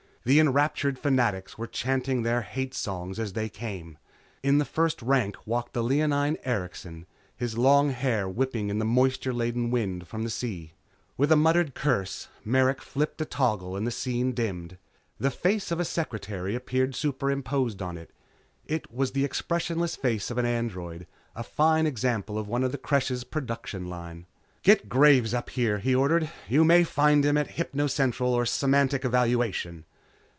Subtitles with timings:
[0.23, 3.97] The enraptured Fanatics were chanting their hate songs as they came.
[4.43, 9.33] In the first rank walked the leonine Erikson, his long hair whipping in the moisture
[9.33, 10.73] laden wind from the sea.
[11.17, 14.77] With a muttered curse, Merrick flipped a toggle and the scene dimmed.
[15.19, 18.11] The face of a secretary appeared superimposed on it.
[18.67, 23.87] It was the expressionless face of an android, a fine example of the Creche's production
[23.89, 24.27] line.
[24.61, 28.45] "Get Graves up here," he ordered, "You may find him at Hypno Central or in
[28.45, 29.83] Semantic Evaluation."